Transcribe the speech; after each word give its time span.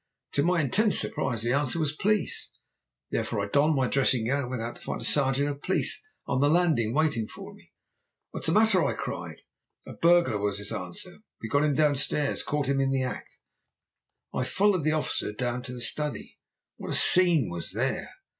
To 0.31 0.41
my 0.41 0.61
intense 0.61 0.97
surprise 0.97 1.43
the 1.43 1.53
answer 1.53 1.77
was 1.77 1.95
'Police!' 1.95 2.49
I 2.55 2.57
therefore 3.11 3.45
donned 3.45 3.75
my 3.75 3.85
dressing 3.87 4.25
gown, 4.25 4.39
and 4.41 4.49
went 4.49 4.63
out 4.63 4.77
to 4.77 4.81
find 4.81 4.99
a 4.99 5.05
sergeant 5.05 5.47
of 5.47 5.61
police 5.61 6.01
on 6.25 6.39
the 6.41 6.49
landing 6.49 6.91
waiting 6.91 7.27
for 7.27 7.53
me. 7.53 7.71
"'What 8.31 8.39
is 8.39 8.47
the 8.47 8.51
matter?' 8.59 8.83
I 8.83 8.93
cried. 8.93 9.43
"'A 9.85 9.93
burglar!' 9.93 10.39
was 10.39 10.57
his 10.57 10.71
answer. 10.71 11.19
'We've 11.39 11.51
got 11.51 11.65
him 11.65 11.75
downstairs; 11.75 12.41
caught 12.41 12.65
him 12.67 12.81
in 12.81 12.89
the 12.89 13.03
act.' 13.03 13.37
"I 14.33 14.43
followed 14.43 14.85
the 14.85 14.93
officer 14.93 15.33
down 15.33 15.61
to 15.61 15.71
the 15.71 15.81
study. 15.81 16.39
What 16.77 16.89
a 16.89 16.95
scene 16.95 17.51
was 17.51 17.73
there! 17.73 18.09